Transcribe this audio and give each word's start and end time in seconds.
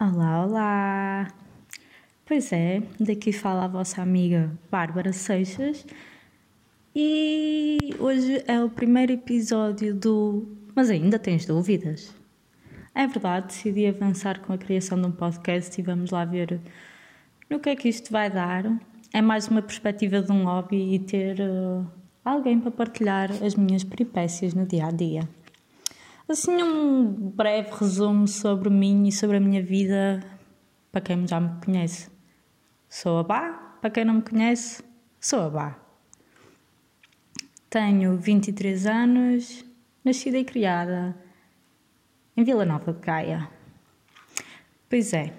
Olá, 0.00 0.44
olá! 0.44 1.28
Pois 2.24 2.52
é, 2.52 2.80
daqui 3.00 3.32
fala 3.32 3.64
a 3.64 3.66
vossa 3.66 4.00
amiga 4.00 4.56
Bárbara 4.70 5.12
Seixas 5.12 5.84
e 6.94 7.78
hoje 7.98 8.44
é 8.46 8.62
o 8.62 8.70
primeiro 8.70 9.10
episódio 9.10 9.92
do 9.92 10.56
Mas 10.72 10.88
ainda 10.88 11.18
tens 11.18 11.46
dúvidas? 11.46 12.14
É 12.94 13.08
verdade, 13.08 13.48
decidi 13.48 13.88
avançar 13.88 14.38
com 14.38 14.52
a 14.52 14.58
criação 14.58 15.00
de 15.00 15.08
um 15.08 15.10
podcast 15.10 15.80
e 15.80 15.82
vamos 15.82 16.12
lá 16.12 16.24
ver 16.24 16.60
no 17.50 17.58
que 17.58 17.70
é 17.70 17.74
que 17.74 17.88
isto 17.88 18.12
vai 18.12 18.30
dar. 18.30 18.66
É 19.12 19.20
mais 19.20 19.48
uma 19.48 19.62
perspectiva 19.62 20.22
de 20.22 20.30
um 20.30 20.44
hobby 20.44 20.94
e 20.94 21.00
ter 21.00 21.40
uh, 21.40 21.84
alguém 22.24 22.60
para 22.60 22.70
partilhar 22.70 23.32
as 23.44 23.56
minhas 23.56 23.82
peripécias 23.82 24.54
no 24.54 24.64
dia 24.64 24.86
a 24.86 24.92
dia. 24.92 25.28
Assim, 26.28 26.62
um 26.62 27.06
breve 27.10 27.70
resumo 27.70 28.28
sobre 28.28 28.68
mim 28.68 29.08
e 29.08 29.12
sobre 29.12 29.38
a 29.38 29.40
minha 29.40 29.62
vida 29.62 30.22
para 30.92 31.00
quem 31.00 31.26
já 31.26 31.40
me 31.40 31.58
conhece. 31.64 32.10
Sou 32.86 33.20
a 33.20 33.22
Bá, 33.22 33.78
para 33.80 33.88
quem 33.88 34.04
não 34.04 34.16
me 34.16 34.22
conhece, 34.22 34.84
sou 35.18 35.40
a 35.40 35.48
Bá. 35.48 35.78
Tenho 37.70 38.18
23 38.18 38.86
anos, 38.86 39.64
nascida 40.04 40.36
e 40.36 40.44
criada 40.44 41.16
em 42.36 42.44
Vila 42.44 42.66
Nova 42.66 42.92
de 42.92 43.00
Gaia. 43.00 43.48
Pois 44.86 45.14
é, 45.14 45.32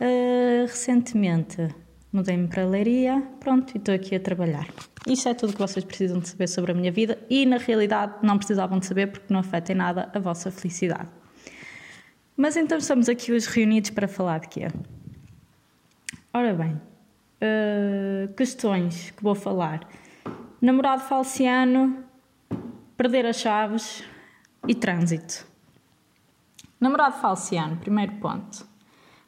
uh, 0.00 0.64
recentemente 0.64 1.74
mudei-me 2.12 2.46
para 2.46 2.62
a 2.62 2.66
Leiria, 2.66 3.20
pronto, 3.40 3.74
e 3.74 3.78
estou 3.78 3.92
aqui 3.96 4.14
a 4.14 4.20
trabalhar. 4.20 4.68
Isto 5.06 5.28
é 5.30 5.34
tudo 5.34 5.52
que 5.54 5.58
vocês 5.58 5.84
precisam 5.84 6.18
de 6.18 6.28
saber 6.28 6.46
sobre 6.46 6.72
a 6.72 6.74
minha 6.74 6.92
vida 6.92 7.18
e, 7.30 7.46
na 7.46 7.56
realidade, 7.56 8.14
não 8.22 8.36
precisavam 8.36 8.78
de 8.78 8.86
saber 8.86 9.06
porque 9.10 9.32
não 9.32 9.40
afeta 9.40 9.72
em 9.72 9.74
nada 9.74 10.10
a 10.12 10.18
vossa 10.18 10.50
felicidade. 10.50 11.08
Mas 12.36 12.56
então 12.56 12.78
estamos 12.78 13.08
aqui 13.08 13.32
hoje 13.32 13.48
reunidos 13.48 13.90
para 13.90 14.06
falar 14.06 14.40
de 14.40 14.48
quê? 14.48 14.68
Ora 16.32 16.54
bem, 16.54 16.72
uh, 16.72 18.32
questões 18.34 19.10
que 19.10 19.22
vou 19.22 19.34
falar. 19.34 19.88
Namorado 20.60 21.02
falciano, 21.02 22.04
perder 22.96 23.26
as 23.26 23.36
chaves 23.36 24.04
e 24.68 24.74
trânsito. 24.74 25.46
Namorado 26.78 27.16
falciano, 27.16 27.76
primeiro 27.76 28.12
ponto. 28.16 28.66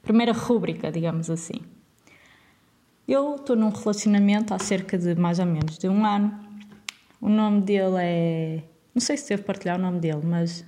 Primeira 0.03 0.33
rúbrica, 0.33 0.91
digamos 0.93 1.31
assim. 1.31 1.61
Eu 3.06 3.36
estou 3.36 3.56
num 3.56 3.70
relacionamento 3.70 4.55
há 4.55 4.58
cerca 4.58 4.97
de 4.97 5.14
mais 5.14 5.39
ou 5.39 5.47
menos 5.47 5.78
de 5.78 5.89
um 5.89 6.05
ano. 6.06 6.39
O 7.20 7.28
nome 7.28 7.62
dele 7.62 7.97
é. 7.98 8.62
Não 8.94 9.00
sei 9.00 9.17
se 9.17 9.28
devo 9.28 9.42
partilhar 9.42 9.78
o 9.78 9.83
nome 9.83 9.98
dele, 10.00 10.22
mas. 10.25 10.64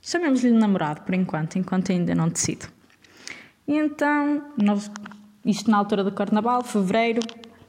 Chamemos-lhe 0.00 0.50
namorado 0.50 1.02
por 1.02 1.14
enquanto, 1.14 1.56
enquanto 1.56 1.92
ainda 1.92 2.14
não 2.14 2.28
decido. 2.28 2.66
E 3.68 3.76
então, 3.76 4.52
nós, 4.60 4.90
isto 5.46 5.70
na 5.70 5.76
altura 5.76 6.02
do 6.02 6.10
carnaval, 6.10 6.64
fevereiro, 6.64 7.20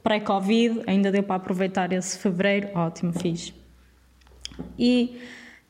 pré-Covid, 0.02 0.82
ainda 0.86 1.12
deu 1.12 1.22
para 1.22 1.36
aproveitar 1.36 1.92
esse 1.92 2.18
fevereiro, 2.18 2.70
ótimo, 2.74 3.12
fiz. 3.12 3.54
E 4.76 5.20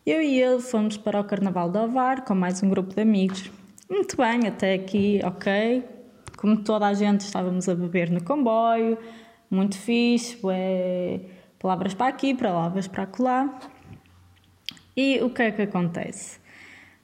eu 0.06 0.20
e 0.20 0.41
ele 0.41 0.61
fomos 0.61 0.97
para 0.97 1.20
o 1.20 1.25
Carnaval 1.25 1.70
do 1.70 1.78
Ovar 1.78 2.25
com 2.25 2.34
mais 2.34 2.62
um 2.62 2.69
grupo 2.69 2.94
de 2.94 3.00
amigos. 3.00 3.50
Muito 3.88 4.16
bem, 4.16 4.47
até 4.47 4.75
aqui, 4.75 5.20
ok, 5.25 5.84
como 6.37 6.59
toda 6.59 6.87
a 6.87 6.95
gente, 6.95 7.21
estávamos 7.21 7.69
a 7.69 7.75
beber 7.75 8.11
no 8.11 8.23
comboio, 8.23 8.99
muito 9.51 9.79
fixe, 9.79 10.39
ué, 10.45 11.21
palavras 11.59 11.95
para 11.95 12.09
aqui, 12.09 12.35
palavras 12.35 12.89
para 12.89 13.05
acolá. 13.05 13.59
E 14.97 15.21
o 15.23 15.31
que 15.31 15.43
é 15.43 15.51
que 15.51 15.62
acontece? 15.62 16.39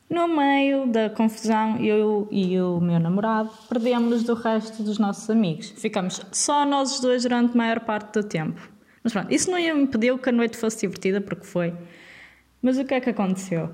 No 0.09 0.27
meio 0.27 0.87
da 0.87 1.09
confusão, 1.09 1.77
eu 1.79 2.27
e 2.31 2.61
o 2.61 2.81
meu 2.81 2.99
namorado 2.99 3.51
perdemos-nos 3.69 4.25
do 4.25 4.35
resto 4.35 4.83
dos 4.83 4.99
nossos 4.99 5.31
amigos. 5.31 5.71
Ficamos 5.71 6.21
só 6.33 6.67
nós 6.67 6.99
dois 6.99 7.23
durante 7.23 7.55
a 7.55 7.57
maior 7.57 7.81
parte 7.81 8.15
do 8.15 8.25
tempo. 8.25 8.61
Mas 9.05 9.13
pronto, 9.13 9.33
isso 9.33 9.51
não 9.51 9.59
impediu 9.59 10.19
que 10.19 10.29
a 10.29 10.33
noite 10.33 10.57
fosse 10.57 10.81
divertida, 10.81 11.21
porque 11.21 11.47
foi. 11.47 11.73
Mas 12.61 12.77
o 12.77 12.85
que 12.85 12.95
é 12.95 13.01
que 13.01 13.11
aconteceu? 13.11 13.71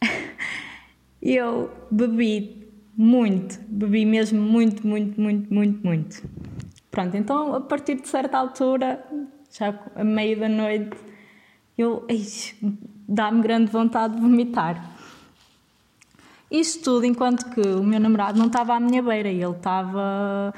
eu 1.20 1.70
bebi 1.90 2.69
muito, 3.02 3.58
bebi 3.66 4.04
mesmo 4.04 4.38
muito, 4.42 4.86
muito, 4.86 5.18
muito, 5.18 5.54
muito, 5.54 5.86
muito. 5.86 6.22
Pronto, 6.90 7.16
então 7.16 7.54
a 7.54 7.60
partir 7.62 7.94
de 7.94 8.06
certa 8.06 8.36
altura, 8.36 9.02
já 9.50 9.74
a 9.96 10.04
meio 10.04 10.38
da 10.38 10.50
noite, 10.50 10.98
eu 11.78 12.06
dá-me 13.08 13.40
grande 13.40 13.72
vontade 13.72 14.16
de 14.16 14.20
vomitar. 14.20 14.94
Isto 16.50 16.84
tudo 16.84 17.06
enquanto 17.06 17.48
que 17.54 17.62
o 17.62 17.82
meu 17.82 17.98
namorado 17.98 18.38
não 18.38 18.48
estava 18.48 18.74
à 18.74 18.80
minha 18.80 19.02
beira, 19.02 19.30
ele 19.30 19.46
estava 19.46 20.52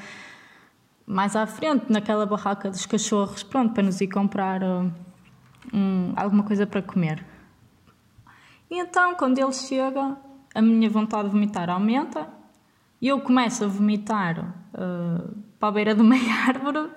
mais 1.05 1.37
à 1.37 1.47
frente, 1.47 1.85
naquela 1.89 2.25
barraca 2.25 2.69
dos 2.69 2.85
cachorros, 2.85 3.41
pronto, 3.41 3.73
para 3.73 3.83
nos 3.83 4.01
ir 4.01 4.09
comprar 4.09 4.61
um, 5.73 6.11
alguma 6.17 6.43
coisa 6.43 6.67
para 6.67 6.81
comer. 6.81 7.25
E 8.69 8.77
então, 8.77 9.15
quando 9.15 9.37
ele 9.37 9.53
chega, 9.53 10.17
a 10.53 10.61
minha 10.61 10.89
vontade 10.89 11.25
de 11.25 11.31
vomitar 11.31 11.69
aumenta 11.69 12.27
e 13.01 13.07
eu 13.07 13.19
começo 13.19 13.65
a 13.65 13.67
vomitar 13.67 14.55
uh, 14.73 15.35
para 15.59 15.69
a 15.69 15.71
beira 15.71 15.95
de 15.95 16.01
uma 16.01 16.15
árvore. 16.47 16.89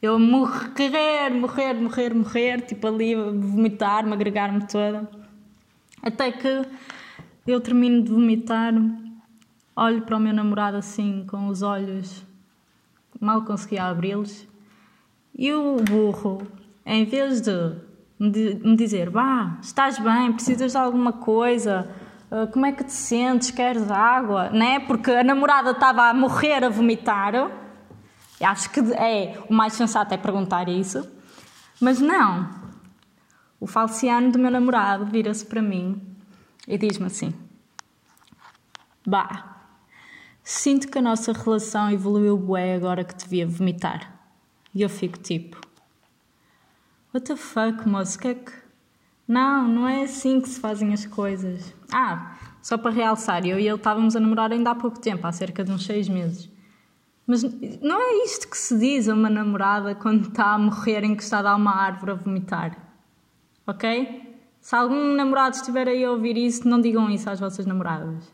Eu 0.00 0.18
morrer, 0.18 1.30
morrer, 1.30 1.74
morrer, 1.74 2.14
morrer, 2.14 2.60
tipo 2.62 2.86
ali 2.86 3.14
vomitar-me, 3.14 4.12
agregar-me 4.12 4.66
toda. 4.66 5.08
Até 6.02 6.30
que 6.32 6.62
eu 7.46 7.60
termino 7.60 8.02
de 8.02 8.10
vomitar, 8.10 8.72
olho 9.76 10.02
para 10.02 10.16
o 10.16 10.20
meu 10.20 10.32
namorado 10.32 10.76
assim, 10.76 11.26
com 11.28 11.48
os 11.48 11.62
olhos, 11.62 12.24
mal 13.20 13.42
conseguia 13.42 13.84
abri-los, 13.84 14.46
e 15.36 15.52
o 15.52 15.76
burro, 15.76 16.46
em 16.86 17.04
vez 17.04 17.40
de 17.40 17.76
me 18.18 18.76
dizer, 18.76 19.10
vá, 19.10 19.58
estás 19.60 19.98
bem, 19.98 20.32
precisas 20.32 20.72
de 20.72 20.78
alguma 20.78 21.12
coisa, 21.12 21.90
ah, 22.34 22.48
como 22.48 22.66
é 22.66 22.72
que 22.72 22.82
te 22.82 22.92
sentes? 22.92 23.52
Queres 23.52 23.88
água? 23.92 24.50
Né? 24.50 24.80
Porque 24.80 25.08
a 25.12 25.22
namorada 25.22 25.70
estava 25.70 26.08
a 26.10 26.12
morrer 26.14 26.64
a 26.64 26.68
vomitar. 26.68 27.32
Acho 28.40 28.70
que 28.70 28.80
é 28.94 29.40
o 29.48 29.54
mais 29.54 29.74
sensato 29.74 30.12
é 30.12 30.16
perguntar 30.16 30.68
isso. 30.68 31.08
Mas 31.80 32.00
não. 32.00 32.50
O 33.60 33.68
falciano 33.68 34.32
do 34.32 34.38
meu 34.40 34.50
namorado 34.50 35.06
vira-se 35.06 35.46
para 35.46 35.62
mim 35.62 36.02
e 36.66 36.76
diz-me 36.76 37.06
assim: 37.06 37.32
Bah, 39.06 39.60
sinto 40.42 40.88
que 40.88 40.98
a 40.98 41.02
nossa 41.02 41.32
relação 41.32 41.88
evoluiu 41.88 42.36
bué 42.36 42.74
agora 42.74 43.04
que 43.04 43.14
te 43.14 43.28
via 43.28 43.46
vomitar. 43.46 44.12
E 44.74 44.82
eu 44.82 44.88
fico 44.88 45.18
tipo: 45.18 45.60
What 47.14 47.26
the 47.26 47.36
fuck, 47.36 47.88
moço? 47.88 48.18
Que 48.18 48.28
é 48.28 48.34
que 48.34 48.63
não, 49.26 49.68
não 49.68 49.88
é 49.88 50.04
assim 50.04 50.40
que 50.40 50.48
se 50.48 50.60
fazem 50.60 50.92
as 50.92 51.06
coisas. 51.06 51.74
Ah, 51.92 52.36
só 52.62 52.76
para 52.76 52.90
realçar, 52.90 53.46
eu 53.46 53.58
e 53.58 53.66
ele 53.66 53.76
estávamos 53.76 54.14
a 54.14 54.20
namorar 54.20 54.52
ainda 54.52 54.70
há 54.70 54.74
pouco 54.74 54.98
tempo, 54.98 55.26
há 55.26 55.32
cerca 55.32 55.64
de 55.64 55.72
uns 55.72 55.84
seis 55.84 56.08
meses. 56.08 56.50
Mas 57.26 57.42
não 57.80 58.00
é 58.00 58.24
isto 58.24 58.48
que 58.48 58.56
se 58.56 58.78
diz 58.78 59.08
a 59.08 59.14
uma 59.14 59.30
namorada 59.30 59.94
quando 59.94 60.28
está 60.28 60.52
a 60.52 60.58
morrer 60.58 61.04
encostada 61.04 61.50
a 61.50 61.56
uma 61.56 61.74
árvore 61.74 62.12
a 62.12 62.14
vomitar. 62.14 62.76
Ok? 63.66 64.38
Se 64.60 64.74
algum 64.76 65.14
namorado 65.14 65.56
estiver 65.56 65.88
aí 65.88 66.04
a 66.04 66.10
ouvir 66.10 66.36
isso, 66.36 66.68
não 66.68 66.80
digam 66.80 67.10
isso 67.10 67.28
às 67.30 67.40
vossas 67.40 67.64
namoradas. 67.64 68.30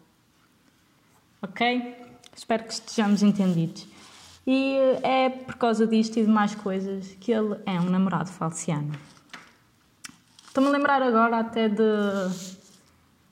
Ok? 1.41 1.95
Espero 2.37 2.65
que 2.65 2.73
estejamos 2.73 3.23
entendidos. 3.23 3.87
E 4.47 4.77
é 5.03 5.29
por 5.29 5.57
causa 5.57 5.87
disto 5.87 6.19
e 6.19 6.25
de 6.25 6.31
mais 6.31 6.55
coisas 6.55 7.17
que 7.21 7.31
ele 7.31 7.57
é 7.67 7.81
um 7.81 7.91
namorado 7.91 8.31
falciano. 8.31 8.93
Estou-me 10.51 10.69
a 10.69 10.73
lembrar 10.73 11.01
agora 11.01 11.39
até 11.39 11.69
de, 11.69 11.81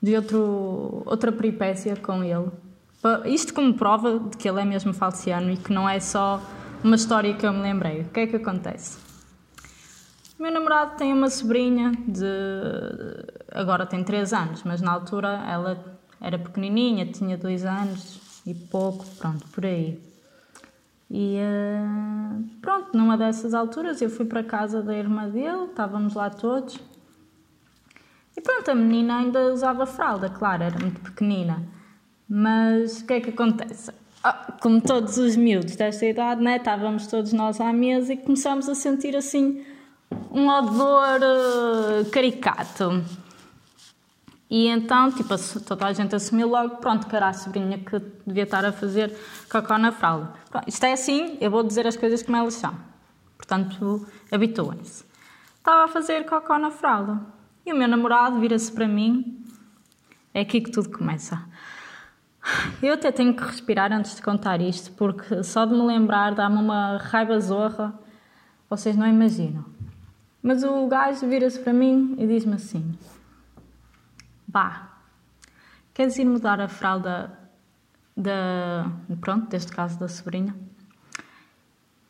de 0.01 0.15
outro, 0.15 1.03
outra 1.05 1.33
peripécia 1.33 1.93
com 1.97 2.23
ele. 2.23 2.49
Isto 3.25 3.53
como 3.53 3.73
prova 3.73 4.19
de 4.19 4.37
que 4.37 4.47
ele 4.47 4.61
é 4.61 4.63
mesmo 4.63 4.93
falciano 4.93 5.51
e 5.51 5.57
que 5.57 5.73
não 5.73 5.87
é 5.87 5.99
só 5.99 6.41
uma 6.81 6.95
história 6.95 7.33
que 7.33 7.45
eu 7.45 7.51
me 7.51 7.61
lembrei. 7.61 8.03
O 8.03 8.05
que 8.05 8.21
é 8.21 8.27
que 8.27 8.37
acontece? 8.37 8.97
O 10.39 10.41
meu 10.41 10.49
namorado 10.49 10.95
tem 10.95 11.11
uma 11.11 11.29
sobrinha 11.29 11.91
de. 12.07 12.25
agora 13.51 13.85
tem 13.85 14.01
3 14.01 14.31
anos, 14.31 14.63
mas 14.63 14.79
na 14.79 14.93
altura 14.93 15.43
ela 15.45 15.99
era 16.21 16.39
pequenininha, 16.39 17.05
tinha 17.05 17.37
2 17.37 17.65
anos 17.65 18.41
e 18.45 18.53
pouco, 18.53 19.05
pronto, 19.17 19.45
por 19.49 19.65
aí. 19.65 20.01
E 21.11 21.37
uh, 21.37 22.43
pronto, 22.61 22.97
numa 22.97 23.17
dessas 23.17 23.53
alturas 23.53 24.01
eu 24.01 24.09
fui 24.09 24.25
para 24.25 24.41
casa 24.41 24.81
da 24.81 24.95
irmã 24.95 25.27
dele, 25.27 25.65
estávamos 25.65 26.13
lá 26.13 26.29
todos 26.29 26.79
e 28.35 28.41
pronto, 28.41 28.71
a 28.71 28.75
menina 28.75 29.17
ainda 29.17 29.53
usava 29.53 29.85
fralda, 29.85 30.29
claro, 30.29 30.63
era 30.63 30.79
muito 30.79 31.01
pequenina. 31.01 31.63
Mas 32.27 33.01
o 33.01 33.05
que 33.05 33.13
é 33.13 33.21
que 33.21 33.29
acontece? 33.31 33.91
Ah, 34.23 34.53
como 34.61 34.81
todos 34.81 35.17
os 35.17 35.35
miúdos 35.35 35.75
desta 35.75 36.05
idade, 36.05 36.41
né, 36.41 36.57
estávamos 36.57 37.07
todos 37.07 37.33
nós 37.33 37.59
à 37.59 37.71
mesa 37.73 38.13
e 38.13 38.17
começamos 38.17 38.69
a 38.69 38.75
sentir 38.75 39.15
assim 39.15 39.65
um 40.31 40.47
odor 40.47 41.19
uh, 41.21 42.09
caricato. 42.11 43.03
E 44.49 44.67
então, 44.67 45.11
tipo, 45.11 45.35
toda 45.61 45.85
a 45.85 45.93
gente 45.93 46.15
assumiu 46.15 46.49
logo, 46.49 46.77
pronto, 46.77 47.07
que 47.07 47.15
era 47.15 47.29
a 47.29 47.33
sobrinha 47.33 47.77
que 47.77 47.99
devia 48.25 48.43
estar 48.43 48.65
a 48.65 48.71
fazer 48.71 49.15
cocó 49.49 49.77
na 49.77 49.91
fralda. 49.91 50.33
Pronto, 50.49 50.67
isto 50.67 50.83
é 50.83 50.93
assim, 50.93 51.37
eu 51.39 51.51
vou 51.51 51.63
dizer 51.63 51.85
as 51.85 51.95
coisas 51.95 52.23
como 52.23 52.35
elas 52.35 52.55
são. 52.55 52.75
Portanto, 53.37 54.07
habituem-se. 54.31 55.05
Estava 55.57 55.85
a 55.85 55.87
fazer 55.87 56.25
cocó 56.25 56.57
na 56.57 56.71
fralda. 56.71 57.21
E 57.69 57.71
o 57.71 57.75
meu 57.75 57.87
namorado 57.87 58.39
vira-se 58.39 58.71
para 58.71 58.87
mim. 58.87 59.45
É 60.33 60.41
aqui 60.41 60.59
que 60.59 60.71
tudo 60.71 60.89
começa. 60.89 61.39
Eu 62.81 62.95
até 62.95 63.11
tenho 63.11 63.35
que 63.35 63.43
respirar 63.43 63.93
antes 63.93 64.15
de 64.15 64.23
contar 64.23 64.59
isto, 64.59 64.91
porque 64.93 65.43
só 65.43 65.65
de 65.65 65.73
me 65.73 65.83
lembrar 65.83 66.33
dá-me 66.33 66.57
uma 66.57 66.97
raiva 66.97 67.39
zorra. 67.39 67.93
Vocês 68.67 68.97
não 68.97 69.05
imaginam. 69.05 69.63
Mas 70.41 70.63
o 70.63 70.87
gajo 70.87 71.27
vira-se 71.27 71.59
para 71.59 71.71
mim 71.71 72.15
e 72.17 72.25
diz-me 72.25 72.55
assim: 72.55 72.97
Bah, 74.47 74.89
queres 75.93 76.17
ir 76.17 76.25
mudar 76.25 76.59
a 76.59 76.67
fralda 76.67 77.37
da. 78.17 78.89
Pronto, 79.21 79.47
deste 79.47 79.71
caso 79.71 79.99
da 79.99 80.07
sobrinha? 80.07 80.55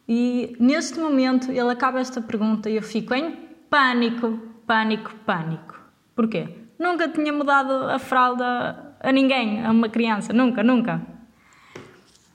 E 0.08 0.56
neste 0.58 0.98
momento 1.02 1.52
ele 1.52 1.70
acaba 1.70 2.00
esta 2.00 2.22
pergunta 2.22 2.70
e 2.70 2.78
eu 2.78 2.82
fico 2.82 3.14
em 3.14 3.36
pânico, 3.70 4.49
pânico, 4.70 5.12
pânico. 5.26 5.80
Porquê? 6.16 6.48
Nunca 6.78 7.10
tinha 7.10 7.34
mudado 7.34 7.72
a 7.90 7.98
fralda 7.98 8.96
a 9.00 9.12
ninguém, 9.12 9.66
a 9.66 9.72
uma 9.72 9.90
criança, 9.90 10.32
nunca, 10.32 10.62
nunca. 10.62 11.02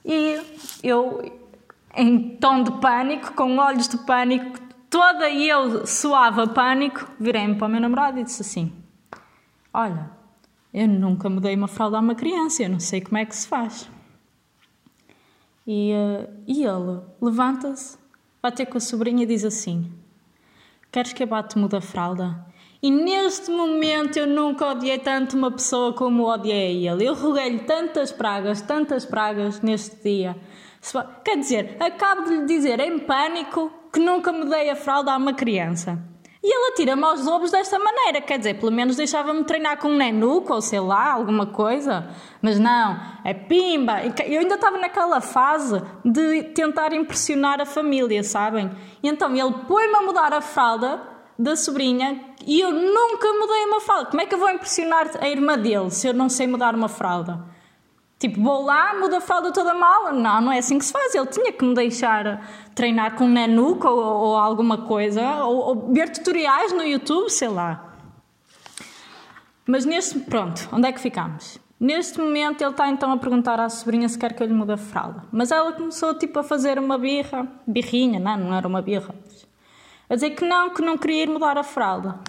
E 0.05 0.41
eu, 0.83 1.23
em 1.95 2.37
tom 2.37 2.65
de 2.65 2.73
pânico, 2.81 3.33
com 3.35 3.57
olhos 3.59 3.89
de 3.89 3.99
pânico, 3.99 4.59
toda 4.91 5.31
eu 5.31 5.87
suava 5.87 6.49
pânico, 6.49 7.07
virei-me 7.21 7.55
para 7.55 7.69
o 7.69 7.71
meu 7.71 7.81
namorado 7.81 8.19
e 8.19 8.25
disse 8.25 8.43
assim: 8.43 8.73
Olha, 9.73 10.11
eu 10.73 10.89
nunca 10.89 11.31
mudei 11.31 11.55
uma 11.55 11.69
fralda 11.69 11.99
a 11.99 12.01
uma 12.01 12.17
criança, 12.17 12.65
eu 12.65 12.69
não 12.69 12.81
sei 12.81 13.01
como 13.01 13.17
é 13.17 13.25
que 13.25 13.37
se 13.37 13.47
faz. 13.47 13.89
E, 15.65 15.93
uh, 15.93 16.29
e 16.49 16.65
ele 16.65 17.01
levanta-se, 17.23 17.97
vai 18.43 18.51
ter 18.51 18.67
com 18.67 18.77
a 18.77 18.81
sobrinha 18.81 19.23
e 19.23 19.27
diz 19.27 19.45
assim: 19.45 20.04
Queres 20.95 21.13
que 21.13 21.25
abate 21.25 21.59
muda 21.59 21.79
a 21.79 21.81
fralda? 21.81 22.47
E 22.81 22.89
neste 22.89 23.51
momento 23.51 24.17
eu 24.17 24.29
nunca 24.29 24.69
odiei 24.69 24.97
tanto 24.97 25.37
uma 25.37 25.51
pessoa 25.51 25.93
como 25.93 26.23
odiei 26.23 26.87
ele. 26.87 27.05
Eu 27.05 27.15
roguei-lhe 27.15 27.59
tantas 27.65 28.13
pragas, 28.13 28.63
tantas 28.63 29.05
pragas 29.05 29.61
neste 29.61 30.01
dia. 30.05 30.37
Quer 31.25 31.39
dizer, 31.39 31.77
acabo 31.81 32.23
de 32.23 32.37
lhe 32.37 32.47
dizer 32.47 32.79
em 32.79 33.01
pânico 33.01 33.73
que 33.93 33.99
nunca 33.99 34.31
me 34.31 34.49
dei 34.49 34.71
a 34.71 34.77
fralda 34.77 35.13
a 35.13 35.17
uma 35.17 35.35
criança. 35.35 35.99
E 36.47 36.55
ele 36.55 36.73
atira-me 36.73 37.03
aos 37.05 37.25
lobos 37.25 37.51
desta 37.51 37.79
maneira, 37.79 38.21
quer 38.21 38.37
dizer, 38.37 38.61
pelo 38.61 38.71
menos 38.71 38.97
deixava-me 38.97 39.43
treinar 39.45 39.79
com 39.79 39.89
um 39.89 39.97
nenuco 39.97 40.53
ou 40.53 40.61
sei 40.61 40.79
lá, 40.79 41.11
alguma 41.11 41.47
coisa. 41.47 42.07
Mas 42.43 42.59
não, 42.59 43.01
é 43.25 43.33
pimba. 43.33 44.03
Eu 44.27 44.41
ainda 44.41 44.57
estava 44.57 44.77
naquela 44.77 45.23
fase 45.23 45.83
de 46.05 46.43
tentar 46.55 46.93
impressionar 46.93 47.63
a 47.63 47.65
família, 47.65 48.23
sabem? 48.23 48.71
E 49.03 49.09
então 49.09 49.35
ele 49.35 49.55
põe-me 49.67 49.97
a 49.97 50.03
mudar 50.03 50.35
a 50.35 50.43
fralda 50.43 51.01
da 51.39 51.57
sobrinha 51.57 52.21
e 52.47 52.61
eu 52.61 52.71
nunca 52.71 53.27
mudei 53.33 53.65
uma 53.65 53.81
fralda. 53.81 54.11
Como 54.11 54.21
é 54.21 54.27
que 54.27 54.35
eu 54.35 54.39
vou 54.39 54.51
impressionar 54.51 55.13
a 55.23 55.27
irmã 55.27 55.59
dele 55.59 55.91
se 55.91 56.07
eu 56.09 56.13
não 56.13 56.29
sei 56.29 56.47
mudar 56.47 56.75
uma 56.75 56.91
fralda? 56.91 57.54
Tipo, 58.25 58.41
vou 58.41 58.65
lá, 58.65 58.99
mudo 58.99 59.17
a 59.17 59.21
fralda 59.21 59.53
toda 59.53 59.75
mal. 59.75 60.11
Não, 60.15 60.41
não 60.41 60.51
é 60.51 60.57
assim 60.57 60.79
que 60.79 60.85
se 60.87 60.93
faz. 60.93 61.15
Ele 61.15 61.27
tinha 61.27 61.53
que 61.53 61.63
me 61.63 61.75
deixar 61.75 62.49
treinar 62.75 63.17
com 63.17 63.29
Nanuco 63.29 63.87
ou, 63.87 63.99
ou 63.99 64.37
alguma 64.39 64.79
coisa, 64.79 65.45
ou, 65.45 65.57
ou 65.57 65.93
ver 65.93 66.09
tutoriais 66.09 66.73
no 66.73 66.83
YouTube, 66.83 67.29
sei 67.29 67.49
lá. 67.49 67.95
Mas 69.67 69.85
neste. 69.85 70.21
Pronto, 70.21 70.67
onde 70.73 70.89
é 70.89 70.93
que 70.93 71.01
ficamos? 71.01 71.59
Neste 71.79 72.19
momento 72.19 72.63
ele 72.63 72.71
está 72.71 72.89
então 72.89 73.13
a 73.13 73.19
perguntar 73.19 73.61
à 73.61 73.69
sobrinha 73.69 74.09
se 74.09 74.19
quer 74.19 74.33
que 74.33 74.43
eu 74.43 74.47
lhe 74.47 74.55
mude 74.55 74.73
a 74.73 74.79
fralda. 74.79 75.25
Mas 75.31 75.51
ela 75.51 75.75
começou 75.75 76.15
tipo 76.15 76.39
a 76.39 76.43
fazer 76.43 76.79
uma 76.79 76.97
birra, 76.97 77.47
birrinha, 77.67 78.19
não, 78.19 78.39
não 78.39 78.55
era 78.55 78.67
uma 78.67 78.81
birra. 78.81 79.15
A 80.09 80.15
dizer 80.15 80.31
que 80.31 80.49
não, 80.49 80.71
que 80.71 80.81
não 80.81 80.97
queria 80.97 81.25
ir 81.25 81.29
mudar 81.29 81.59
a 81.59 81.63
fralda. 81.63 82.21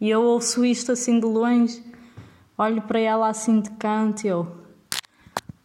E 0.00 0.08
eu 0.08 0.22
ouço 0.22 0.64
isto 0.64 0.92
assim 0.92 1.20
de 1.20 1.26
longe, 1.26 1.84
olho 2.56 2.80
para 2.80 2.98
ela 2.98 3.28
assim 3.28 3.60
de 3.60 3.68
canto 3.72 4.24
e 4.24 4.28
eu, 4.28 4.61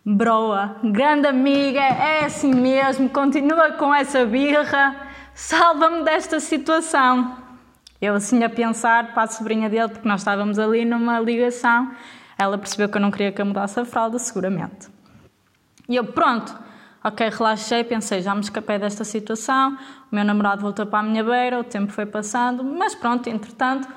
broa, 0.10 0.78
grande 0.82 1.28
amiga, 1.28 1.82
é 1.82 2.24
assim 2.24 2.56
mesmo, 2.56 3.10
continua 3.10 3.74
com 3.74 3.94
essa 3.94 4.26
birra, 4.26 4.96
salva-me 5.34 6.04
desta 6.04 6.40
situação. 6.40 7.36
Eu 8.02 8.16
assim 8.16 8.42
a 8.42 8.50
pensar 8.50 9.12
para 9.14 9.24
a 9.24 9.28
sobrinha 9.28 9.70
dele, 9.70 9.90
porque 9.90 10.08
nós 10.08 10.22
estávamos 10.22 10.58
ali 10.58 10.86
numa 10.86 11.20
ligação, 11.20 11.92
ela 12.38 12.58
percebeu 12.58 12.88
que 12.88 12.96
eu 12.96 13.02
não 13.02 13.12
queria 13.12 13.34
que 13.34 13.42
eu 13.42 13.46
mudasse 13.46 13.78
a 13.82 13.84
fralda, 13.84 14.18
seguramente. 14.18 14.88
E 15.90 15.98
eu, 15.98 16.06
pronto, 16.06 16.58
ok, 17.04 17.28
relaxei, 17.28 17.84
pensei, 17.84 18.22
já 18.22 18.34
me 18.34 18.40
escapei 18.40 18.80
desta 18.80 19.04
situação, 19.04 19.78
o 20.10 20.16
meu 20.16 20.24
namorado 20.24 20.62
voltou 20.62 20.86
para 20.86 21.00
a 21.00 21.04
minha 21.04 21.24
beira, 21.24 21.60
o 21.60 21.66
tempo 21.66 21.92
foi 21.92 22.06
passando, 22.06 22.64
mas 22.64 22.96
pronto, 22.96 23.28
entretanto, 23.28 23.90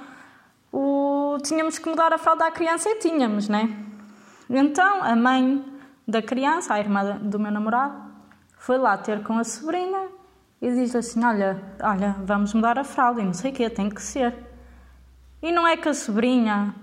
o... 0.72 1.38
tínhamos 1.44 1.78
que 1.78 1.88
mudar 1.88 2.12
a 2.12 2.18
fralda 2.18 2.46
à 2.46 2.50
criança 2.50 2.88
e 2.88 2.96
tínhamos, 2.96 3.48
né? 3.48 3.72
Então, 4.48 5.04
a 5.04 5.14
mãe 5.14 5.70
da 6.10 6.20
criança, 6.20 6.74
a 6.74 6.80
irmã 6.80 7.16
do 7.18 7.38
meu 7.38 7.52
namorado, 7.52 8.10
foi 8.58 8.76
lá 8.76 8.98
ter 8.98 9.22
com 9.22 9.38
a 9.38 9.44
sobrinha 9.44 10.08
e 10.60 10.70
diz 10.72 10.94
assim: 10.94 11.24
Olha, 11.24 11.62
olha, 11.82 12.16
vamos 12.24 12.52
mudar 12.52 12.78
a 12.78 12.84
fralda 12.84 13.22
e 13.22 13.24
não 13.24 13.32
sei 13.32 13.52
o 13.52 13.54
quê, 13.54 13.70
tem 13.70 13.88
que 13.88 14.02
ser. 14.02 14.34
E 15.42 15.50
não 15.50 15.66
é 15.66 15.76
que 15.76 15.88
a 15.88 15.94
sobrinha 15.94 16.74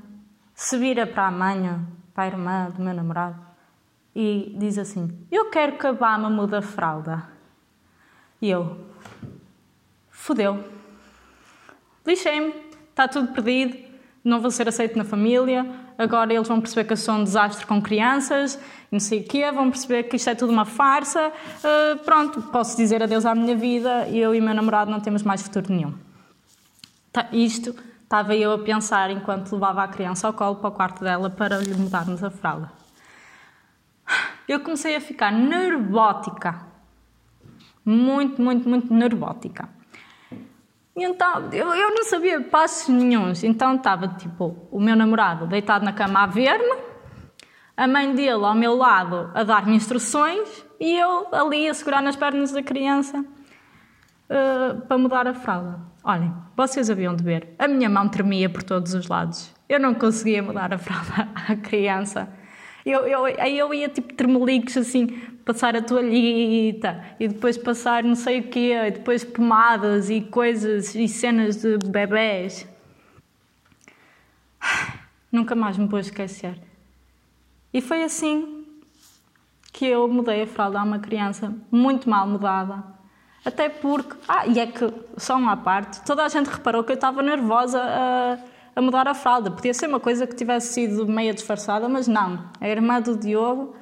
se 0.56 0.78
vira 0.78 1.06
para 1.06 1.28
a 1.28 1.32
mãe, 1.32 1.80
para 2.14 2.24
a 2.24 2.28
irmã 2.28 2.72
do 2.72 2.82
meu 2.82 2.94
namorado, 2.94 3.40
e 4.16 4.56
diz 4.58 4.78
assim: 4.78 5.28
Eu 5.32 5.50
quero 5.52 5.78
que 5.78 5.86
a 5.86 5.94
Bama 5.94 6.30
mude 6.30 6.56
a 6.56 6.62
fralda. 6.62 7.30
E 8.42 8.50
eu, 8.50 8.86
fodeu. 10.10 10.64
Lixei-me, 12.06 12.54
está 12.90 13.08
tudo 13.08 13.34
perdido, 13.34 13.78
não 14.24 14.40
vou 14.40 14.52
ser 14.52 14.68
aceito 14.68 14.98
na 14.98 15.04
família, 15.04 15.87
agora 15.98 16.34
eles 16.34 16.48
vão 16.48 16.62
perceber 16.62 16.86
que 16.86 16.94
eu 16.94 16.98
sou 16.98 17.16
um 17.16 17.24
desastre 17.24 17.66
com 17.66 17.82
crianças, 17.82 18.60
não 18.92 19.00
sei 19.00 19.22
o 19.22 19.24
quê, 19.24 19.52
vão 19.52 19.70
perceber 19.70 20.04
que 20.04 20.16
isto 20.16 20.30
é 20.30 20.36
tudo 20.36 20.52
uma 20.52 20.66
farsa. 20.66 21.30
Uh, 21.30 21.98
pronto, 22.04 22.42
posso 22.44 22.78
dizer 22.78 23.02
adeus 23.02 23.26
à 23.26 23.34
minha 23.34 23.56
vida 23.56 24.08
e 24.08 24.20
eu 24.20 24.34
e 24.34 24.42
meu 24.42 24.54
namorado 24.54 24.92
não 24.92 25.00
temos 25.00 25.24
mais 25.24 25.42
futuro 25.42 25.74
nenhum. 25.74 25.94
Tá, 27.12 27.28
isto 27.32 27.76
estava 28.04 28.36
eu 28.36 28.54
a 28.54 28.60
pensar 28.60 29.10
enquanto 29.10 29.52
levava 29.54 29.84
a 29.84 29.88
criança 29.88 30.28
ao 30.28 30.34
colo 30.34 30.56
para 30.56 30.70
o 30.70 30.72
quarto 30.72 31.04
dela 31.04 31.30
para 31.30 31.58
lhe 31.58 31.74
mudarmos 31.74 32.24
a 32.24 32.30
fralda. 32.30 32.72
Eu 34.48 34.62
comecei 34.62 34.96
a 34.96 35.02
ficar 35.02 35.32
nervótica. 35.32 36.66
Muito, 37.84 38.42
muito, 38.42 38.68
muito 38.68 38.94
nervótica. 38.94 39.68
E 40.98 41.04
então, 41.04 41.50
eu, 41.54 41.76
eu 41.76 41.94
não 41.94 42.04
sabia 42.04 42.42
passos 42.42 42.90
nenhums. 42.90 43.44
Então 43.44 43.76
estava, 43.76 44.08
tipo, 44.08 44.68
o 44.72 44.80
meu 44.80 44.96
namorado 44.96 45.46
deitado 45.46 45.86
na 45.86 45.94
cama 45.94 46.24
a 46.24 46.26
ver-me, 46.26 46.76
a 47.78 47.88
mãe 47.88 48.16
dele 48.16 48.44
ao 48.44 48.56
meu 48.56 48.76
lado 48.76 49.30
a 49.36 49.44
dar-me 49.44 49.76
instruções 49.76 50.66
e 50.80 50.98
eu 50.98 51.28
ali 51.32 51.70
a 51.70 51.74
segurar 51.76 52.02
nas 52.02 52.16
pernas 52.16 52.52
da 52.52 52.64
criança 52.64 53.20
uh, 53.20 54.82
para 54.88 54.98
mudar 54.98 55.28
a 55.28 55.36
fralda. 55.36 55.80
Olhem, 56.04 56.34
vocês 56.56 56.90
haviam 56.90 57.16
de 57.16 57.24
ver, 57.24 57.54
a 57.60 57.68
minha 57.68 57.90
mão 57.90 58.10
tremia 58.10 58.50
por 58.50 58.64
todos 58.64 58.96
os 58.96 59.08
lados. 59.08 59.54
Eu 59.70 59.80
não 59.80 59.94
conseguia 59.94 60.42
mudar 60.42 60.74
a 60.74 60.80
fralda 60.80 61.30
à 61.48 61.56
criança. 61.56 62.28
Eu, 62.84 63.06
eu, 63.06 63.26
aí 63.26 63.56
eu 63.56 63.72
ia 63.72 63.88
tipo 63.88 64.16
tremelicos 64.16 64.76
assim, 64.76 65.16
passar 65.48 65.78
a 65.78 65.82
toalhita 65.82 67.04
e 67.18 67.28
depois 67.30 67.58
passar 67.58 68.04
não 68.04 68.16
sei 68.16 68.42
o 68.42 68.50
quê, 68.50 68.74
e 68.74 68.92
depois 68.92 69.24
pomadas 69.24 70.10
e 70.10 70.20
coisas 70.22 70.94
e 70.94 71.08
cenas 71.08 71.56
de 71.56 71.78
bebés. 71.78 72.68
Nunca 75.32 75.56
mais 75.56 75.78
me 75.78 75.88
vou 75.88 76.00
esquecer. 76.00 76.60
E 77.74 77.80
foi 77.80 78.04
assim 78.04 78.66
que 79.72 79.86
eu 79.86 80.08
mudei 80.08 80.44
a 80.44 80.48
fralda 80.48 80.80
a 80.80 80.84
uma 80.84 81.00
criança 81.00 81.56
muito 81.72 82.10
mal 82.10 82.28
mudada. 82.28 82.84
Até 83.46 83.70
porque, 83.70 84.18
ah, 84.28 84.46
e 84.46 84.60
é 84.60 84.68
que, 84.68 84.92
só 85.16 85.38
uma 85.38 85.56
parte, 85.56 86.04
toda 86.04 86.26
a 86.26 86.28
gente 86.28 86.48
reparou 86.48 86.84
que 86.84 86.92
eu 86.92 86.96
estava 86.96 87.22
nervosa 87.22 87.82
a 87.82 88.38
a 88.78 88.82
mudar 88.82 89.08
a 89.08 89.16
fralda. 89.16 89.50
Podia 89.50 89.74
ser 89.74 89.88
uma 89.88 90.00
coisa 90.00 90.28
que 90.28 90.36
tivesse 90.36 90.72
sido 90.76 91.08
meia 91.08 91.34
disfarçada, 91.34 91.90
mas 91.90 92.08
não. 92.08 92.44
A 92.62 92.70
irmã 92.70 93.02
do 93.02 93.18
Diogo. 93.18 93.76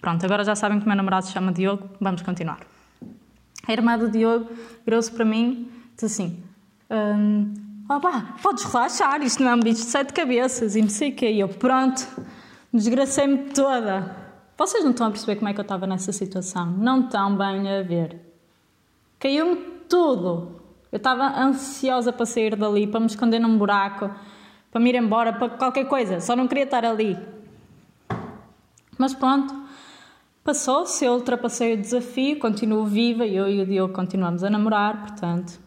Pronto, 0.00 0.24
agora 0.24 0.44
já 0.44 0.54
sabem 0.54 0.78
que 0.78 0.84
o 0.84 0.88
meu 0.88 0.96
namorado 0.96 1.26
se 1.26 1.32
chama 1.32 1.52
Diogo, 1.52 1.88
vamos 2.00 2.22
continuar. 2.22 2.60
A 3.66 3.72
irmã 3.72 3.98
do 3.98 4.10
Diogo 4.10 4.48
virou-se 4.84 5.10
para 5.10 5.24
mim 5.24 5.68
e 5.92 5.94
disse 5.94 6.06
assim: 6.06 6.42
oh, 7.88 8.00
pá, 8.00 8.36
podes 8.42 8.64
relaxar, 8.64 9.22
isto 9.22 9.42
não 9.42 9.50
é 9.50 9.54
um 9.54 9.60
bicho 9.60 9.82
de 9.82 9.88
sete 9.88 10.12
cabeças 10.12 10.76
e 10.76 10.82
não 10.82 10.88
sei 10.88 11.10
o 11.10 11.14
quê. 11.14 11.32
E 11.32 11.40
eu, 11.40 11.48
pronto, 11.48 12.06
desgracei-me 12.72 13.50
toda. 13.50 14.14
Vocês 14.56 14.84
não 14.84 14.92
estão 14.92 15.08
a 15.08 15.10
perceber 15.10 15.36
como 15.36 15.48
é 15.48 15.52
que 15.52 15.60
eu 15.60 15.62
estava 15.62 15.86
nessa 15.86 16.12
situação? 16.12 16.66
Não 16.66 17.00
estão 17.00 17.36
bem 17.36 17.68
a 17.70 17.82
ver. 17.82 18.20
Caiu-me 19.18 19.56
tudo. 19.88 20.60
Eu 20.90 20.98
estava 20.98 21.38
ansiosa 21.38 22.12
para 22.12 22.24
sair 22.24 22.56
dali, 22.56 22.86
para 22.86 23.00
me 23.00 23.06
esconder 23.06 23.38
num 23.38 23.58
buraco, 23.58 24.10
para 24.70 24.80
me 24.80 24.90
ir 24.90 24.94
embora, 24.94 25.32
para 25.32 25.50
qualquer 25.50 25.86
coisa, 25.86 26.20
só 26.20 26.36
não 26.36 26.46
queria 26.46 26.64
estar 26.64 26.84
ali. 26.84 27.18
Mas 28.96 29.12
pronto, 29.12 29.52
passou-se, 30.46 31.04
eu 31.04 31.12
ultrapassei 31.14 31.74
o 31.74 31.76
desafio, 31.76 32.38
continuo 32.38 32.86
viva 32.86 33.26
e 33.26 33.34
eu 33.34 33.48
e 33.48 33.60
o 33.60 33.66
Diogo 33.66 33.92
continuamos 33.92 34.44
a 34.44 34.48
namorar, 34.48 35.00
portanto, 35.00 35.58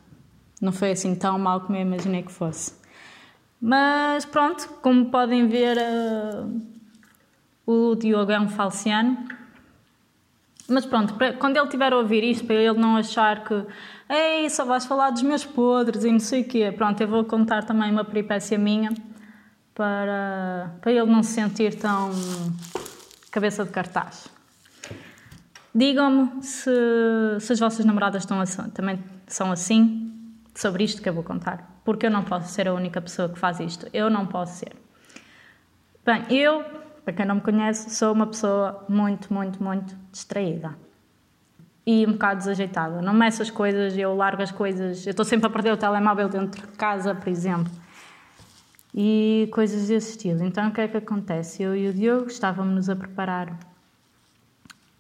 não 0.62 0.72
foi 0.72 0.92
assim 0.92 1.14
tão 1.14 1.38
mal 1.38 1.60
como 1.62 1.78
eu 1.78 1.82
imaginei 1.82 2.24
que 2.24 2.32
fosse. 2.32 2.74
Mas 3.62 4.24
pronto, 4.24 4.70
como 4.82 5.12
podem 5.12 5.48
ver, 5.48 5.78
uh, 5.78 6.62
o 7.68 7.96
Diogo 7.96 8.32
é 8.32 8.40
um 8.40 8.48
falciano. 8.48 9.18
Mas 10.70 10.86
pronto, 10.86 11.14
quando 11.40 11.58
ele 11.58 11.68
tiver 11.68 11.92
a 11.92 11.98
ouvir 11.98 12.24
isto, 12.24 12.46
para 12.46 12.56
ele 12.56 12.80
não 12.80 12.96
achar 12.96 13.44
que 13.44 13.66
Ei, 14.10 14.50
só 14.50 14.66
vais 14.66 14.88
falar 14.88 15.12
dos 15.12 15.22
meus 15.22 15.46
podres 15.46 16.04
e 16.04 16.12
não 16.12 16.20
sei 16.20 16.42
o 16.42 16.46
quê. 16.46 16.72
Pronto, 16.72 17.00
eu 17.00 17.08
vou 17.08 17.24
contar 17.26 17.64
também 17.64 17.92
uma 17.92 18.04
peripécia 18.04 18.58
minha 18.58 18.92
para, 19.76 20.72
para 20.82 20.92
ele 20.92 21.06
não 21.06 21.22
se 21.22 21.34
sentir 21.34 21.76
tão 21.76 22.10
cabeça 23.30 23.64
de 23.64 23.72
cartaz. 23.72 24.39
Digam-me 25.74 26.44
se, 26.44 26.72
se 27.40 27.54
as 27.54 27.60
vossas 27.60 27.86
namoradas 27.86 28.24
estão 28.24 28.42
assim, 28.42 28.70
também 28.72 29.04
são 29.28 29.52
assim 29.52 30.14
sobre 30.56 30.84
isto 30.84 31.02
que 31.02 31.10
eu 31.10 31.14
vou 31.14 31.24
contar. 31.24 31.82
Porque 31.86 32.06
eu 32.06 32.12
não 32.12 32.24
posso 32.24 32.52
ser 32.52 32.68
a 32.68 32.74
única 32.74 33.00
pessoa 33.02 33.30
que 33.30 33.38
faz 33.38 33.60
isto. 33.60 33.88
Eu 33.94 34.10
não 34.10 34.26
posso 34.26 34.58
ser. 34.58 34.74
Bem, 36.06 36.26
eu, 36.30 36.64
para 37.06 37.14
quem 37.14 37.26
não 37.26 37.36
me 37.36 37.42
conhece, 37.42 37.90
sou 37.96 38.14
uma 38.14 38.28
pessoa 38.28 38.84
muito, 38.90 39.34
muito, 39.34 39.64
muito 39.64 39.96
distraída 40.12 40.76
e 41.86 42.06
um 42.06 42.12
bocado 42.14 42.40
desajeitada. 42.40 43.02
Não 43.02 43.14
meço 43.14 43.42
as 43.42 43.50
coisas, 43.50 43.98
eu 43.98 44.16
largo 44.16 44.44
as 44.44 44.52
coisas. 44.52 45.08
Eu 45.08 45.12
estou 45.12 45.26
sempre 45.26 45.48
a 45.48 45.50
perder 45.50 45.74
o 45.74 45.78
telemóvel 45.78 46.30
dentro 46.30 46.62
de 46.62 46.78
casa, 46.78 47.16
por 47.16 47.28
exemplo. 47.28 47.72
E 48.94 49.50
coisas 49.52 49.88
desse 49.88 50.12
estilo. 50.12 50.44
Então 50.44 50.68
o 50.68 50.72
que 50.72 50.82
é 50.82 50.88
que 50.88 50.98
acontece? 50.98 51.64
Eu 51.64 51.76
e 51.76 51.88
o 51.90 51.94
Diogo 51.94 52.28
estávamos 52.28 52.90
a 52.90 52.96
preparar 52.96 53.58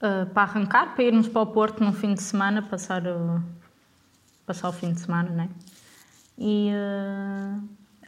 uh, 0.01 0.25
para 0.33 0.43
arrancar, 0.43 0.95
para 0.95 1.03
irmos 1.03 1.27
para 1.27 1.41
o 1.41 1.47
Porto 1.47 1.83
no 1.83 1.93
fim 1.93 2.13
de 2.13 2.21
semana, 2.21 2.61
passar 2.61 3.05
o, 3.05 3.41
passar 4.45 4.69
o 4.69 4.73
fim 4.73 4.91
de 4.91 4.99
semana, 4.99 5.29
né? 5.29 5.49
E 6.37 6.71
uh, 6.71 7.61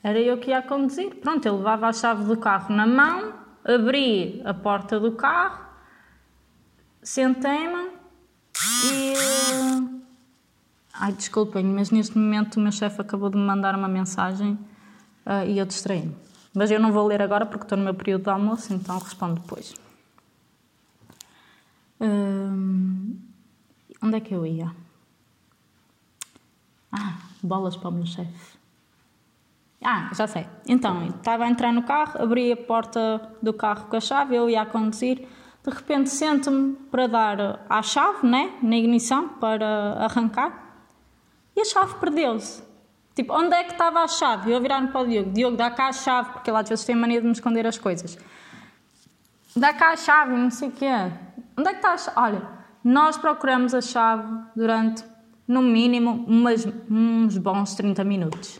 era 0.03 0.19
eu 0.19 0.37
que 0.37 0.49
ia 0.51 0.61
conduzir. 0.61 1.15
Pronto, 1.15 1.45
eu 1.45 1.57
levava 1.57 1.87
a 1.87 1.93
chave 1.93 2.23
do 2.23 2.37
carro 2.37 2.73
na 2.73 2.87
mão, 2.87 3.33
abri 3.63 4.41
a 4.45 4.53
porta 4.53 4.99
do 4.99 5.11
carro, 5.13 5.65
sentei-me 7.03 7.91
e. 8.85 9.13
Ai, 10.93 11.13
desculpem, 11.13 11.65
mas 11.65 11.89
neste 11.89 12.17
momento 12.17 12.57
o 12.57 12.59
meu 12.59 12.71
chefe 12.71 13.01
acabou 13.01 13.29
de 13.29 13.37
me 13.37 13.43
mandar 13.43 13.75
uma 13.75 13.87
mensagem 13.87 14.53
uh, 15.25 15.45
e 15.47 15.57
eu 15.57 15.65
distraí-me. 15.65 16.15
Mas 16.53 16.69
eu 16.69 16.79
não 16.79 16.91
vou 16.91 17.07
ler 17.07 17.21
agora 17.21 17.45
porque 17.45 17.63
estou 17.63 17.77
no 17.77 17.83
meu 17.83 17.93
período 17.93 18.23
de 18.23 18.29
almoço, 18.29 18.73
então 18.73 18.99
respondo 18.99 19.41
depois. 19.41 19.73
Uh, 22.01 23.15
onde 24.01 24.17
é 24.17 24.19
que 24.19 24.33
eu 24.33 24.45
ia? 24.45 24.75
Ah, 26.91 27.19
bolas 27.41 27.77
para 27.77 27.89
o 27.89 27.91
meu 27.91 28.05
chefe. 28.05 28.57
Ah, 29.81 30.09
já 30.13 30.27
sei. 30.27 30.47
Então, 30.67 31.07
estava 31.07 31.45
a 31.45 31.49
entrar 31.49 31.71
no 31.71 31.83
carro, 31.83 32.21
abri 32.21 32.51
a 32.51 32.57
porta 32.57 33.31
do 33.41 33.53
carro 33.53 33.87
com 33.87 33.95
a 33.95 34.01
chave, 34.01 34.35
eu 34.35 34.49
ia 34.49 34.63
a 34.63 34.65
conduzir 34.65 35.27
de 35.63 35.69
repente 35.69 36.09
sento-me 36.09 36.73
para 36.89 37.07
dar 37.07 37.65
à 37.69 37.81
chave, 37.81 38.25
né, 38.25 38.53
na 38.61 38.75
ignição, 38.75 39.29
para 39.29 39.93
arrancar, 39.99 40.75
e 41.55 41.61
a 41.61 41.65
chave 41.65 41.95
perdeu-se. 41.95 42.63
Tipo, 43.13 43.33
onde 43.33 43.53
é 43.53 43.63
que 43.63 43.73
estava 43.73 43.99
a 43.99 44.07
chave? 44.07 44.51
Eu 44.51 44.61
virar-me 44.61 44.87
para 44.87 45.01
o 45.01 45.07
Diogo, 45.07 45.31
Diogo, 45.31 45.57
dá 45.57 45.69
cá 45.69 45.87
a 45.87 45.93
chave, 45.93 46.31
porque 46.31 46.49
ele 46.49 46.57
às 46.57 46.67
vezes 46.67 46.85
tem 46.85 46.95
mania 46.95 47.19
de 47.19 47.27
me 47.27 47.33
esconder 47.33 47.67
as 47.67 47.77
coisas. 47.77 48.17
Dá 49.55 49.73
cá 49.73 49.91
a 49.91 49.97
chave, 49.97 50.31
não 50.31 50.49
sei 50.49 50.69
o 50.69 50.71
quê. 50.71 50.87
Onde 51.61 51.69
é 51.69 51.73
que 51.73 51.77
está 51.77 51.93
a 51.93 51.97
chave? 51.97 52.19
Olha, 52.19 52.41
nós 52.83 53.17
procuramos 53.17 53.75
a 53.75 53.81
chave 53.81 54.27
durante, 54.55 55.05
no 55.47 55.61
mínimo, 55.61 56.25
umas, 56.27 56.67
uns 56.89 57.37
bons 57.37 57.75
30 57.75 58.03
minutos. 58.03 58.59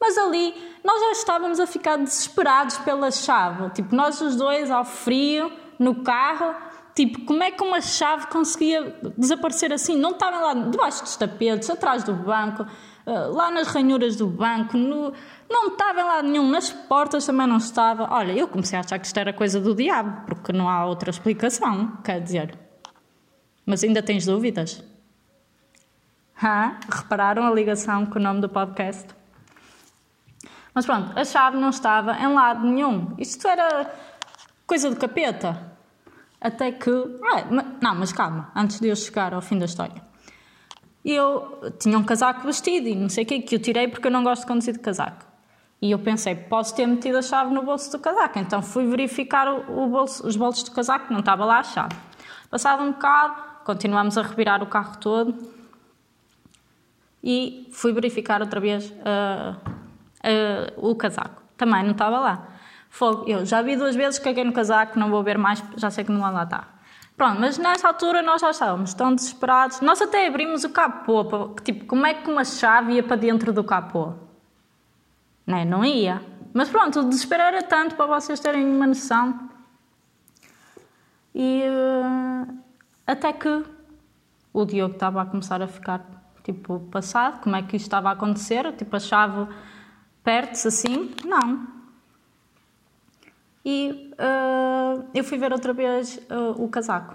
Mas 0.00 0.18
ali, 0.18 0.52
nós 0.82 1.00
já 1.00 1.12
estávamos 1.12 1.60
a 1.60 1.66
ficar 1.68 1.96
desesperados 1.96 2.78
pela 2.78 3.12
chave. 3.12 3.70
Tipo, 3.70 3.94
nós 3.94 4.20
os 4.20 4.34
dois, 4.34 4.72
ao 4.72 4.84
frio, 4.84 5.52
no 5.78 6.02
carro. 6.02 6.52
Tipo, 6.96 7.24
como 7.24 7.44
é 7.44 7.52
que 7.52 7.62
uma 7.62 7.80
chave 7.80 8.26
conseguia 8.26 8.96
desaparecer 9.16 9.72
assim? 9.72 9.96
Não 9.96 10.10
estava 10.10 10.38
lá 10.40 10.54
debaixo 10.54 11.04
dos 11.04 11.16
tapetes, 11.16 11.70
atrás 11.70 12.02
do 12.02 12.12
banco, 12.12 12.66
eh, 13.06 13.26
lá 13.28 13.52
nas 13.52 13.68
ranhuras 13.68 14.16
do 14.16 14.26
banco, 14.26 14.76
no... 14.76 15.12
não 15.52 15.68
estava 15.68 16.02
lá 16.02 16.22
nenhum, 16.22 16.48
nas 16.48 16.70
portas 16.70 17.26
também 17.26 17.46
não 17.46 17.58
estava. 17.58 18.08
Olha, 18.10 18.32
eu 18.32 18.48
comecei 18.48 18.78
a 18.78 18.80
achar 18.80 18.98
que 18.98 19.06
isto 19.06 19.18
era 19.18 19.32
coisa 19.32 19.60
do 19.60 19.74
diabo, 19.74 20.26
porque 20.26 20.52
não 20.52 20.68
há 20.68 20.86
outra 20.86 21.10
explicação, 21.10 21.98
quer 22.02 22.20
dizer. 22.20 22.58
Mas 23.64 23.84
ainda 23.84 24.02
tens 24.02 24.26
dúvidas? 24.26 24.82
Ah, 26.42 26.80
repararam 26.90 27.46
a 27.46 27.50
ligação 27.52 28.06
com 28.06 28.18
o 28.18 28.22
nome 28.22 28.40
do 28.40 28.48
podcast? 28.48 29.06
Mas 30.74 30.86
pronto, 30.86 31.16
a 31.16 31.24
chave 31.24 31.56
não 31.56 31.68
estava 31.68 32.18
em 32.18 32.32
lado 32.32 32.66
nenhum. 32.66 33.14
Isto 33.18 33.46
era 33.46 33.94
coisa 34.66 34.90
do 34.90 34.96
capeta. 34.96 35.70
Até 36.40 36.72
que. 36.72 36.90
Não, 37.80 37.94
mas 37.94 38.12
calma, 38.12 38.50
antes 38.56 38.80
de 38.80 38.88
eu 38.88 38.96
chegar 38.96 39.32
ao 39.34 39.40
fim 39.40 39.58
da 39.58 39.66
história. 39.66 40.02
Eu 41.04 41.72
tinha 41.78 41.98
um 41.98 42.02
casaco 42.02 42.46
vestido 42.46 42.88
e 42.88 42.94
não 42.94 43.08
sei 43.08 43.24
o 43.24 43.26
que, 43.26 43.40
que 43.40 43.54
eu 43.54 43.60
tirei 43.60 43.86
porque 43.86 44.06
eu 44.06 44.10
não 44.10 44.24
gosto 44.24 44.42
de 44.42 44.48
conduzir 44.48 44.74
de 44.74 44.80
casaco. 44.80 45.31
E 45.82 45.90
eu 45.90 45.98
pensei, 45.98 46.36
posso 46.36 46.76
ter 46.76 46.86
metido 46.86 47.18
a 47.18 47.22
chave 47.22 47.52
no 47.52 47.60
bolso 47.60 47.90
do 47.90 47.98
casaco. 47.98 48.38
Então 48.38 48.62
fui 48.62 48.86
verificar 48.86 49.52
o, 49.52 49.88
bolso, 49.88 50.24
os 50.24 50.36
bolsos 50.36 50.62
do 50.62 50.70
casaco, 50.70 51.12
não 51.12 51.18
estava 51.18 51.44
lá 51.44 51.58
a 51.58 51.62
chave. 51.64 51.96
Passado 52.48 52.84
um 52.84 52.92
bocado, 52.92 53.34
continuamos 53.64 54.16
a 54.16 54.22
revirar 54.22 54.62
o 54.62 54.66
carro 54.66 54.96
todo 54.98 55.34
e 57.20 57.68
fui 57.72 57.92
verificar 57.92 58.40
outra 58.40 58.60
vez 58.60 58.90
uh, 58.90 59.56
uh, 59.58 60.90
o 60.90 60.94
casaco. 60.94 61.42
Também 61.56 61.82
não 61.82 61.90
estava 61.90 62.20
lá. 62.20 62.46
Fogo, 62.88 63.24
eu 63.26 63.44
já 63.44 63.60
vi 63.60 63.74
duas 63.74 63.96
vezes, 63.96 64.20
caguei 64.20 64.44
no 64.44 64.52
casaco, 64.52 64.96
não 64.96 65.10
vou 65.10 65.24
ver 65.24 65.36
mais, 65.36 65.64
já 65.76 65.90
sei 65.90 66.04
que 66.04 66.12
não 66.12 66.20
lá 66.20 66.44
está. 66.44 66.68
Pronto, 67.16 67.40
mas 67.40 67.58
nessa 67.58 67.88
altura 67.88 68.22
nós 68.22 68.40
já 68.40 68.50
estávamos 68.50 68.94
tão 68.94 69.12
desesperados. 69.12 69.80
Nós 69.80 70.00
até 70.00 70.28
abrimos 70.28 70.62
o 70.62 70.70
capô, 70.70 71.24
tipo, 71.64 71.86
como 71.86 72.06
é 72.06 72.14
que 72.14 72.30
uma 72.30 72.44
chave 72.44 72.92
ia 72.92 73.02
para 73.02 73.16
dentro 73.16 73.52
do 73.52 73.64
capô? 73.64 74.12
Não, 75.46 75.58
é? 75.58 75.64
não 75.64 75.84
ia. 75.84 76.22
Mas 76.52 76.68
pronto, 76.68 77.00
o 77.00 77.08
desespero 77.08 77.42
era 77.42 77.62
tanto 77.62 77.94
para 77.94 78.06
vocês 78.06 78.38
terem 78.40 78.64
uma 78.64 78.86
noção. 78.86 79.48
E 81.34 81.62
uh, 81.64 82.58
até 83.06 83.32
que 83.32 83.64
o 84.52 84.64
Diogo 84.64 84.94
estava 84.94 85.22
a 85.22 85.26
começar 85.26 85.62
a 85.62 85.66
ficar 85.66 86.04
tipo 86.44 86.80
passado, 86.90 87.40
como 87.40 87.56
é 87.56 87.62
que 87.62 87.76
isto 87.76 87.86
estava 87.86 88.10
a 88.10 88.12
acontecer? 88.12 88.70
Tipo, 88.72 88.96
a 88.96 89.00
chave 89.00 89.46
perde-se 90.22 90.68
assim? 90.68 91.14
Não 91.24 91.82
e 93.64 94.12
uh, 94.14 95.04
eu 95.14 95.22
fui 95.22 95.38
ver 95.38 95.52
outra 95.52 95.72
vez 95.72 96.16
uh, 96.30 96.62
o 96.62 96.68
casaco. 96.68 97.14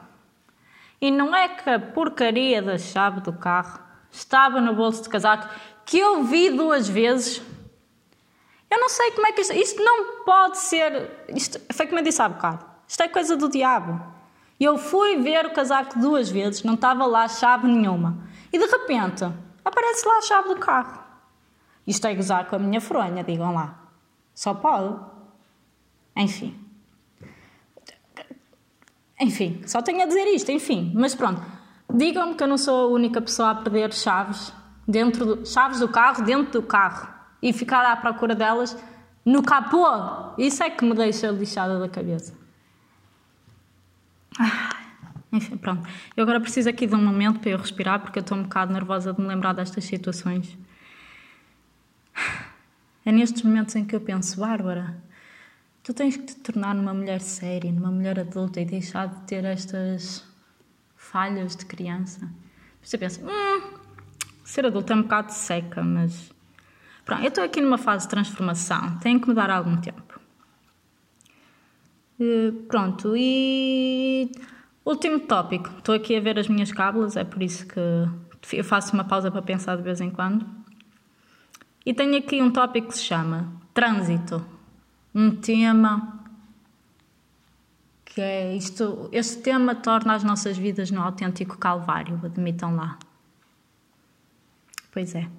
E 0.99 1.11
não 1.11 1.35
é 1.35 1.49
que 1.49 1.69
a 1.69 1.79
porcaria 1.79 2.61
da 2.61 2.77
chave 2.77 3.21
do 3.21 3.33
carro 3.33 3.79
estava 4.09 4.61
no 4.61 4.73
bolso 4.73 5.03
do 5.03 5.09
casaco, 5.09 5.47
que 5.85 5.99
eu 5.99 6.23
vi 6.23 6.49
duas 6.49 6.87
vezes. 6.87 7.41
Eu 8.69 8.79
não 8.79 8.89
sei 8.89 9.11
como 9.11 9.27
é 9.27 9.31
que 9.31 9.41
isto. 9.41 9.53
Isto 9.53 9.83
não 9.83 10.23
pode 10.23 10.57
ser. 10.57 11.25
Isto 11.29 11.59
foi 11.73 11.87
como 11.87 11.99
eu 11.99 12.03
disse 12.03 12.21
há 12.21 12.29
bocado. 12.29 12.65
Isto 12.87 13.03
é 13.03 13.07
coisa 13.07 13.35
do 13.35 13.49
diabo. 13.49 14.01
Eu 14.59 14.77
fui 14.77 15.17
ver 15.17 15.45
o 15.45 15.53
casaco 15.53 15.99
duas 15.99 16.29
vezes, 16.29 16.63
não 16.63 16.73
estava 16.73 17.05
lá 17.05 17.27
chave 17.27 17.67
nenhuma. 17.67 18.17
E 18.51 18.57
de 18.57 18.65
repente 18.65 19.23
aparece 19.63 20.07
lá 20.07 20.17
a 20.17 20.21
chave 20.21 20.49
do 20.49 20.55
carro. 20.57 21.03
Isto 21.85 22.07
é 22.07 22.15
gozar 22.15 22.47
com 22.47 22.55
a 22.55 22.59
minha 22.59 22.81
fronha, 22.81 23.23
digam 23.23 23.53
lá. 23.53 23.79
Só 24.33 24.53
pode. 24.53 24.99
Enfim. 26.15 26.59
Enfim, 29.19 29.61
só 29.65 29.81
tenho 29.81 30.01
a 30.01 30.05
dizer 30.05 30.25
isto, 30.27 30.51
enfim. 30.51 30.91
Mas 30.95 31.15
pronto, 31.15 31.41
digam-me 31.93 32.35
que 32.35 32.43
eu 32.43 32.47
não 32.47 32.57
sou 32.57 32.85
a 32.85 32.87
única 32.87 33.21
pessoa 33.21 33.51
a 33.51 33.55
perder 33.55 33.93
chaves 33.93 34.51
dentro 34.87 35.25
do, 35.25 35.45
chaves 35.45 35.79
do 35.79 35.87
carro 35.87 36.23
dentro 36.23 36.61
do 36.61 36.67
carro 36.67 37.16
e 37.41 37.53
ficar 37.53 37.85
à 37.85 37.95
procura 37.95 38.35
delas 38.35 38.77
no 39.25 39.43
capô. 39.43 39.85
Isso 40.37 40.63
é 40.63 40.69
que 40.69 40.83
me 40.85 40.93
deixa 40.93 41.29
lixada 41.29 41.79
da 41.79 41.89
cabeça. 41.89 42.33
Ah, 44.39 44.75
enfim, 45.31 45.57
pronto. 45.57 45.87
Eu 46.15 46.23
agora 46.23 46.39
preciso 46.39 46.69
aqui 46.69 46.87
de 46.87 46.95
um 46.95 47.03
momento 47.03 47.39
para 47.39 47.51
eu 47.51 47.57
respirar 47.57 47.99
porque 47.99 48.19
eu 48.19 48.21
estou 48.21 48.37
um 48.37 48.43
bocado 48.43 48.73
nervosa 48.73 49.13
de 49.13 49.21
me 49.21 49.27
lembrar 49.27 49.53
destas 49.53 49.83
situações. 49.85 50.57
É 53.05 53.11
nestes 53.11 53.41
momentos 53.41 53.73
em 53.75 53.85
que 53.85 53.95
eu 53.95 54.01
penso, 54.01 54.37
Bárbara, 54.39 54.97
Tu 55.87 55.93
tens 55.93 56.17
que 56.17 56.23
te 56.25 56.35
tornar 56.35 56.75
numa 56.75 56.93
mulher 56.93 57.21
séria, 57.21 57.71
numa 57.71 57.89
mulher 57.89 58.19
adulta 58.19 58.59
e 58.59 58.65
deixar 58.65 59.07
de 59.07 59.21
ter 59.21 59.45
estas 59.45 60.21
falhas 60.97 61.55
de 61.55 61.65
criança. 61.65 62.29
Você 62.83 62.97
pensa, 62.97 63.21
hum, 63.23 63.77
ser 64.43 64.65
adulta 64.65 64.91
é 64.91 64.97
um 64.97 65.03
bocado 65.03 65.31
seca, 65.31 65.81
mas. 65.81 66.29
Pronto, 67.07 67.23
eu 67.23 67.29
estou 67.29 67.43
aqui 67.43 67.61
numa 67.61 67.77
fase 67.77 68.03
de 68.03 68.09
transformação, 68.09 68.97
tenho 68.99 69.17
que 69.19 69.27
mudar 69.29 69.49
algum 69.49 69.77
tempo. 69.77 70.19
Uh, 72.19 72.51
pronto, 72.67 73.13
e 73.15 74.29
último 74.85 75.21
tópico. 75.21 75.69
Estou 75.77 75.95
aqui 75.95 76.17
a 76.17 76.19
ver 76.19 76.37
as 76.37 76.49
minhas 76.49 76.69
cábulas, 76.69 77.15
é 77.15 77.23
por 77.23 77.41
isso 77.41 77.65
que 77.65 77.79
eu 78.51 78.63
faço 78.63 78.93
uma 78.93 79.05
pausa 79.05 79.31
para 79.31 79.41
pensar 79.41 79.77
de 79.77 79.83
vez 79.83 80.01
em 80.01 80.09
quando. 80.09 80.45
E 81.85 81.93
tenho 81.93 82.17
aqui 82.17 82.41
um 82.41 82.51
tópico 82.51 82.89
que 82.89 82.97
se 82.97 83.03
chama 83.03 83.53
Trânsito. 83.73 84.45
Um 85.15 85.31
tema 85.31 86.25
que 88.03 88.19
é 88.19 88.53
isto. 88.53 89.07
Este 89.13 89.41
tema 89.41 89.73
torna 89.73 90.13
as 90.13 90.25
nossas 90.25 90.57
vidas 90.57 90.91
no 90.91 91.01
autêntico 91.01 91.57
calvário, 91.57 92.19
admitam 92.21 92.75
lá. 92.75 92.99
Pois 94.91 95.15
é. 95.15 95.29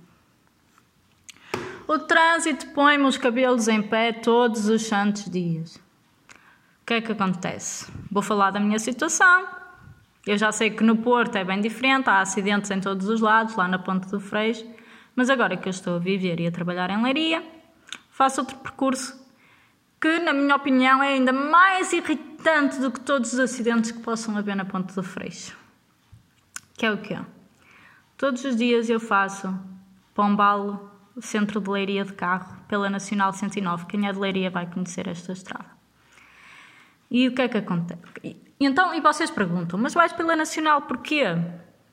O 1.88 1.98
trânsito 1.98 2.66
põe-me 2.74 3.04
os 3.04 3.16
cabelos 3.16 3.66
em 3.66 3.80
pé 3.80 4.12
todos 4.12 4.68
os 4.68 4.82
santos 4.82 5.24
dias. 5.24 5.76
O 5.76 6.84
que 6.84 6.92
é 6.92 7.00
que 7.00 7.12
acontece? 7.12 7.90
Vou 8.12 8.22
falar 8.22 8.50
da 8.50 8.60
minha 8.60 8.78
situação. 8.78 9.48
Eu 10.26 10.36
já 10.36 10.52
sei 10.52 10.68
que 10.68 10.84
no 10.84 10.98
Porto 10.98 11.36
é 11.36 11.44
bem 11.44 11.62
diferente, 11.62 12.10
há 12.10 12.20
acidentes 12.20 12.70
em 12.70 12.78
todos 12.78 13.08
os 13.08 13.22
lados, 13.22 13.56
lá 13.56 13.66
na 13.66 13.78
Ponte 13.78 14.06
do 14.10 14.20
Freixo, 14.20 14.66
mas 15.16 15.30
agora 15.30 15.56
que 15.56 15.66
eu 15.66 15.70
estou 15.70 15.96
a 15.96 15.98
viver 15.98 16.38
e 16.40 16.46
a 16.46 16.52
trabalhar 16.52 16.90
em 16.90 17.02
Leiria, 17.02 17.42
faço 18.10 18.42
outro 18.42 18.58
percurso 18.58 19.18
que, 19.98 20.18
na 20.18 20.34
minha 20.34 20.56
opinião, 20.56 21.02
é 21.02 21.14
ainda 21.14 21.32
mais 21.32 21.90
irritante 21.94 22.78
do 22.80 22.90
que 22.90 23.00
todos 23.00 23.32
os 23.32 23.38
acidentes 23.38 23.92
que 23.92 24.00
possam 24.00 24.36
haver 24.36 24.54
na 24.54 24.66
Ponte 24.66 24.94
do 24.94 25.02
Freixo. 25.02 25.56
Que 26.74 26.84
é 26.84 26.92
o 26.92 26.98
quê? 26.98 27.18
Todos 28.18 28.44
os 28.44 28.54
dias 28.56 28.90
eu 28.90 29.00
faço 29.00 29.58
Pombalo 30.14 30.97
centro 31.20 31.60
de 31.60 31.70
Leiria 31.70 32.04
de 32.04 32.12
carro, 32.12 32.56
pela 32.68 32.88
Nacional 32.88 33.32
109. 33.32 33.86
Quem 33.86 34.06
é 34.06 34.12
de 34.12 34.18
Leiria 34.18 34.50
vai 34.50 34.66
conhecer 34.66 35.08
esta 35.08 35.32
estrada. 35.32 35.66
E 37.10 37.28
o 37.28 37.34
que 37.34 37.42
é 37.42 37.48
que 37.48 37.58
acontece? 37.58 38.00
Então, 38.60 38.94
e 38.94 39.00
vocês 39.00 39.30
perguntam, 39.30 39.78
mas 39.78 39.94
vais 39.94 40.12
pela 40.12 40.36
Nacional 40.36 40.82
porquê? 40.82 41.24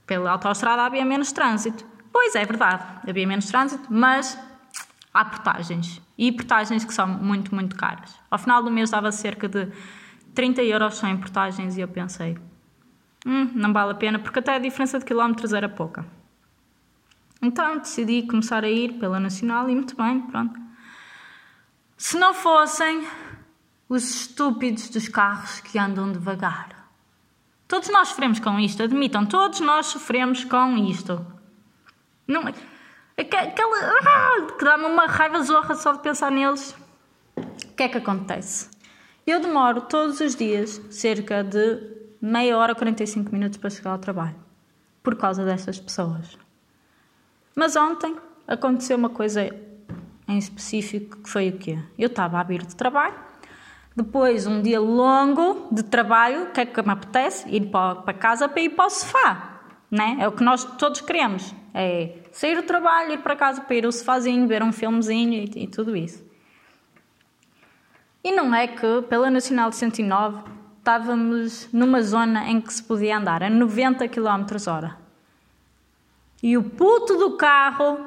Pela 0.05 0.31
autoestrada 0.31 0.83
havia 0.83 1.05
menos 1.05 1.31
trânsito. 1.31 1.85
Pois 2.11 2.35
é, 2.35 2.45
verdade, 2.45 2.83
havia 3.07 3.27
menos 3.27 3.47
trânsito, 3.47 3.87
mas 3.89 4.37
há 5.13 5.25
portagens. 5.25 6.01
E 6.17 6.31
portagens 6.31 6.83
que 6.83 6.93
são 6.93 7.07
muito, 7.07 7.53
muito 7.53 7.75
caras. 7.75 8.15
Ao 8.29 8.37
final 8.37 8.63
do 8.63 8.71
mês 8.71 8.89
dava 8.89 9.11
cerca 9.11 9.47
de 9.47 9.71
30 10.33 10.63
euros 10.63 10.95
só 10.95 11.07
em 11.07 11.17
portagens 11.17 11.77
e 11.77 11.81
eu 11.81 11.87
pensei, 11.87 12.37
hum, 13.25 13.49
não 13.53 13.71
vale 13.71 13.91
a 13.91 13.95
pena, 13.95 14.19
porque 14.19 14.39
até 14.39 14.55
a 14.55 14.59
diferença 14.59 14.99
de 14.99 15.05
quilómetros 15.05 15.53
era 15.53 15.69
pouca. 15.69 16.05
Então 17.41 17.77
decidi 17.77 18.23
começar 18.23 18.63
a 18.63 18.69
ir 18.69 18.93
pela 18.93 19.19
Nacional 19.19 19.69
e 19.69 19.75
muito 19.75 19.95
bem, 19.95 20.21
pronto. 20.21 20.59
Se 21.97 22.17
não 22.17 22.33
fossem 22.33 23.05
os 23.87 24.03
estúpidos 24.03 24.89
dos 24.89 25.07
carros 25.07 25.59
que 25.61 25.77
andam 25.77 26.11
devagar. 26.11 26.89
Todos 27.67 27.89
nós 27.89 28.09
sofremos 28.09 28.39
com 28.39 28.59
isto, 28.59 28.83
admitam, 28.83 29.25
todos 29.25 29.59
nós 29.59 29.87
sofremos 29.87 30.43
com 30.43 30.77
isto. 30.77 31.25
Não, 32.27 32.43
aquela. 33.17 33.77
Ah, 34.01 34.47
que 34.57 34.63
dá-me 34.63 34.85
uma 34.85 35.07
raiva 35.07 35.41
zorra 35.43 35.75
só 35.75 35.93
de 35.93 35.99
pensar 36.01 36.31
neles. 36.31 36.75
O 37.35 37.73
que 37.75 37.83
é 37.83 37.89
que 37.89 37.97
acontece? 37.97 38.69
Eu 39.25 39.39
demoro 39.39 39.81
todos 39.81 40.19
os 40.19 40.35
dias 40.35 40.81
cerca 40.89 41.43
de 41.43 41.81
meia 42.21 42.57
hora, 42.57 42.75
45 42.75 43.31
minutos 43.31 43.57
para 43.57 43.69
chegar 43.69 43.91
ao 43.91 43.99
trabalho. 43.99 44.35
Por 45.03 45.15
causa 45.15 45.43
destas 45.43 45.79
pessoas. 45.79 46.37
Mas 47.55 47.77
ontem 47.77 48.17
aconteceu 48.45 48.97
uma 48.97 49.09
coisa 49.09 49.49
em 50.27 50.37
específico 50.37 51.17
que 51.23 51.29
foi 51.29 51.49
o 51.49 51.57
quê? 51.57 51.79
Eu 51.97 52.07
estava 52.07 52.37
a 52.37 52.43
vir 52.43 52.65
de 52.65 52.75
trabalho, 52.75 53.15
depois 53.95 54.45
um 54.45 54.61
dia 54.61 54.81
longo 54.81 55.69
de 55.71 55.81
trabalho, 55.83 56.43
o 56.43 56.51
que 56.51 56.59
é 56.59 56.65
que 56.65 56.81
me 56.81 56.91
apetece? 56.91 57.47
Ir 57.49 57.67
para 57.67 58.13
casa 58.13 58.49
para 58.49 58.61
ir 58.61 58.71
para 58.71 58.87
o 58.87 58.89
sofá, 58.89 59.61
né? 59.89 60.17
É 60.19 60.27
o 60.27 60.33
que 60.33 60.43
nós 60.43 60.65
todos 60.65 60.99
queremos, 60.99 61.55
é 61.73 62.17
sair 62.33 62.55
do 62.55 62.63
trabalho, 62.63 63.13
ir 63.13 63.19
para 63.19 63.37
casa 63.37 63.61
para 63.61 63.75
ir 63.75 63.85
ao 63.85 63.91
sofazinho, 63.91 64.45
ver 64.47 64.61
um 64.61 64.73
filmezinho 64.73 65.33
e, 65.33 65.63
e 65.63 65.67
tudo 65.67 65.95
isso. 65.95 66.25
E 68.21 68.33
não 68.33 68.53
é 68.53 68.67
que 68.67 69.01
pela 69.03 69.29
Nacional 69.29 69.69
de 69.69 69.77
109 69.77 70.43
estávamos 70.79 71.69
numa 71.71 72.01
zona 72.01 72.49
em 72.49 72.59
que 72.59 72.73
se 72.73 72.83
podia 72.83 73.17
andar 73.17 73.41
a 73.43 73.49
90 73.49 74.07
km 74.09 74.45
hora 74.67 75.04
e 76.45 76.55
o 76.55 76.63
puto 76.63 77.17
do 77.17 77.31
carro 77.37 77.97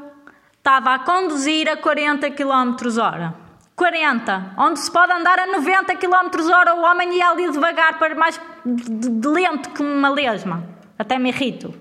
estava 0.59 0.95
a 0.95 1.01
conduzir 1.01 1.69
a 1.69 1.77
40 1.77 2.31
km 2.31 2.77
hora. 3.03 3.35
40, 3.75 4.55
onde 4.57 4.79
se 4.79 4.89
pode 4.93 5.13
andar 5.13 5.41
a 5.41 5.47
90 5.49 5.97
km 5.97 6.49
hora, 6.55 6.77
o 6.77 6.83
homem 6.83 7.17
ia 7.17 7.31
ali 7.31 7.51
devagar, 7.51 7.99
para 7.99 8.15
mais 8.15 8.41
de, 8.65 9.27
lento 9.27 9.71
que 9.71 9.83
uma 9.83 10.09
lesma. 10.11 10.63
Até 10.97 11.19
me 11.19 11.31
irrito. 11.31 11.75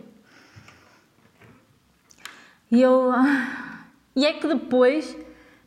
E 2.72 2.82
eu. 2.82 3.13
E 4.15 4.26
é 4.26 4.34
que 4.34 4.48
depois 4.48 5.15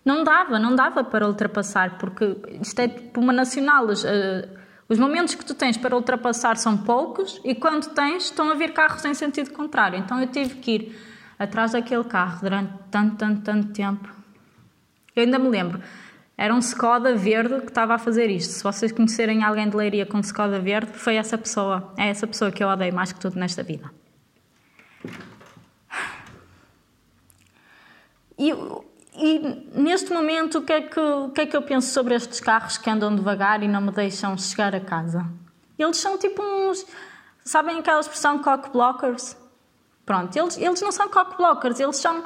não 0.05 0.25
dava, 0.25 0.59
não 0.59 0.75
dava 0.75 1.05
para 1.05 1.25
ultrapassar, 1.25 1.99
porque 1.99 2.37
isto 2.61 2.81
é 2.81 2.89
tipo 2.89 3.21
uma 3.21 3.33
nacional. 3.33 3.87
Uh, 3.87 4.60
os 4.91 4.99
momentos 4.99 5.37
que 5.37 5.45
tu 5.45 5.55
tens 5.55 5.77
para 5.77 5.95
ultrapassar 5.95 6.57
são 6.57 6.77
poucos 6.77 7.41
e 7.45 7.55
quando 7.55 7.95
tens, 7.95 8.25
estão 8.25 8.51
a 8.51 8.55
vir 8.55 8.73
carros 8.73 9.05
em 9.05 9.15
sentido 9.15 9.53
contrário. 9.53 9.97
Então 9.97 10.21
eu 10.21 10.27
tive 10.27 10.57
que 10.57 10.71
ir 10.73 10.99
atrás 11.39 11.71
daquele 11.71 12.03
carro 12.03 12.41
durante 12.43 12.73
tanto, 12.91 13.15
tanto, 13.15 13.41
tanto 13.43 13.73
tempo. 13.73 14.13
Eu 15.15 15.23
ainda 15.23 15.39
me 15.39 15.49
lembro, 15.49 15.81
era 16.37 16.53
um 16.53 16.59
Skoda 16.59 17.15
verde 17.15 17.61
que 17.61 17.69
estava 17.69 17.95
a 17.95 17.99
fazer 17.99 18.29
isto. 18.31 18.51
Se 18.51 18.65
vocês 18.65 18.91
conhecerem 18.91 19.45
alguém 19.45 19.71
de 19.71 19.77
Leiria 19.77 20.05
com 20.05 20.19
Skoda 20.19 20.59
verde, 20.59 20.91
foi 20.93 21.15
essa 21.15 21.39
pessoa. 21.39 21.95
É 21.97 22.09
essa 22.09 22.27
pessoa 22.27 22.51
que 22.51 22.65
eu 22.65 22.67
odeio 22.67 22.93
mais 22.93 23.13
que 23.13 23.21
tudo 23.21 23.39
nesta 23.39 23.63
vida. 23.63 23.89
E 28.37 28.53
e 29.15 29.39
neste 29.75 30.13
momento, 30.13 30.59
o 30.59 30.63
que, 30.63 30.73
é 30.73 30.81
que, 30.83 31.01
o 31.01 31.31
que 31.31 31.41
é 31.41 31.47
que 31.47 31.57
eu 31.57 31.63
penso 31.63 31.93
sobre 31.93 32.15
estes 32.15 32.41
carros 32.41 32.79
que 32.79 32.89
andam 32.89 33.15
devagar 33.15 33.63
e 33.63 33.69
não 33.69 33.81
me 33.81 33.91
deixam 33.91 34.37
chegar 34.39 34.75
a 34.75 34.81
casa? 34.81 35.27
Eles 35.79 35.97
são 35.97 36.17
tipo 36.17 36.43
uns. 36.43 36.87
Sabem 37.45 37.79
aquela 37.79 38.01
expressão 38.01 38.39
cock 38.39 38.71
blockers? 38.71 39.37
Pronto, 40.07 40.37
eles, 40.37 40.57
eles 40.59 40.81
não 40.81 40.93
são 40.93 41.09
cock 41.09 41.37
blockers, 41.37 41.81
eles 41.81 41.97
são. 41.97 42.23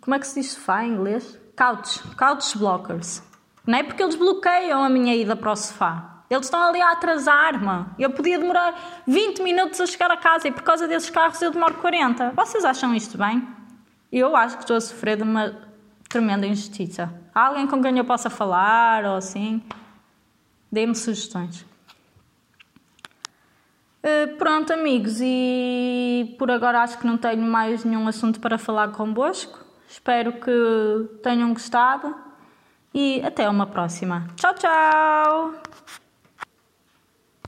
Como 0.00 0.14
é 0.14 0.18
que 0.18 0.26
se 0.26 0.40
diz 0.40 0.52
sofá 0.52 0.84
em 0.84 0.92
inglês? 0.92 1.38
Couch. 1.56 2.00
Couch 2.16 2.58
blockers. 2.58 3.22
Não 3.66 3.78
é 3.78 3.82
porque 3.82 4.02
eles 4.02 4.14
bloqueiam 4.14 4.82
a 4.82 4.88
minha 4.88 5.14
ida 5.14 5.36
para 5.36 5.52
o 5.52 5.56
sofá. 5.56 6.22
Eles 6.28 6.46
estão 6.46 6.62
ali 6.62 6.80
a 6.80 6.92
atrasar-me. 6.92 7.86
Eu 7.98 8.10
podia 8.10 8.38
demorar 8.38 9.02
20 9.06 9.42
minutos 9.42 9.80
a 9.80 9.86
chegar 9.86 10.10
a 10.10 10.16
casa 10.16 10.48
e 10.48 10.52
por 10.52 10.62
causa 10.62 10.88
desses 10.88 11.10
carros 11.10 11.40
eu 11.40 11.50
demoro 11.50 11.74
40. 11.74 12.32
Vocês 12.32 12.64
acham 12.64 12.94
isto 12.94 13.18
bem? 13.18 13.46
Eu 14.18 14.36
acho 14.36 14.56
que 14.56 14.62
estou 14.62 14.76
a 14.76 14.80
sofrer 14.80 15.16
de 15.16 15.22
uma 15.22 15.54
tremenda 16.08 16.46
injustiça. 16.46 17.12
Há 17.34 17.48
alguém 17.48 17.66
com 17.66 17.82
quem 17.82 17.98
eu 17.98 18.04
possa 18.04 18.30
falar 18.30 19.04
ou 19.04 19.16
assim? 19.16 19.62
Dê-me 20.70 20.94
sugestões. 20.94 21.66
Uh, 24.04 24.36
pronto, 24.36 24.72
amigos, 24.72 25.18
e 25.20 26.36
por 26.38 26.50
agora 26.50 26.82
acho 26.82 26.98
que 26.98 27.06
não 27.06 27.16
tenho 27.16 27.42
mais 27.42 27.84
nenhum 27.84 28.06
assunto 28.06 28.38
para 28.38 28.58
falar 28.58 28.92
convosco. 28.92 29.64
Espero 29.88 30.32
que 30.34 31.20
tenham 31.22 31.52
gostado 31.52 32.14
e 32.92 33.22
até 33.24 33.48
uma 33.48 33.66
próxima. 33.66 34.26
Tchau, 34.36 34.54
tchau! 34.54 35.63